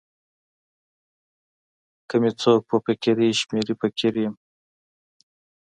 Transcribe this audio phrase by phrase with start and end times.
[2.09, 4.33] که می څوک په فقیری شمېري فقیر سم.